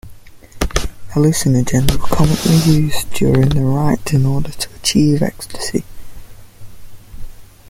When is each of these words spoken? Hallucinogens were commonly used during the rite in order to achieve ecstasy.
Hallucinogens 1.13 1.91
were 1.95 2.07
commonly 2.07 2.55
used 2.65 3.13
during 3.13 3.49
the 3.49 3.61
rite 3.61 4.15
in 4.15 4.25
order 4.25 4.49
to 4.49 4.75
achieve 4.75 5.21
ecstasy. 5.21 5.83